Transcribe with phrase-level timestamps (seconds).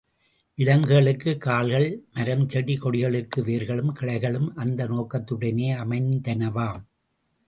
[0.57, 6.83] விலங்குகளுக்குக் கால்களும், மரம், செடி கொடிகளுக்கு வேர்களும் கிளைகளும் அந்த நோக்கத்துடனேயே அமைந்தனவாம்.